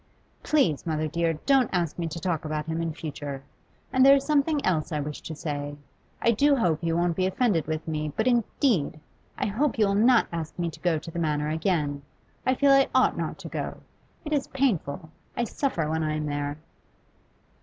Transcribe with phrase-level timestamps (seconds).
[0.41, 3.43] Please, mother dear, don't ask me to talk about him in future.
[3.93, 5.77] And there is something else I wish to say.
[6.23, 8.99] I do hope you won't be offended with me, but indeed
[9.37, 12.01] I I hope you will not ask me to go to the Manor again.
[12.47, 13.77] I feel I ought not to go.
[14.25, 16.57] It is painful; I suffer when I am there.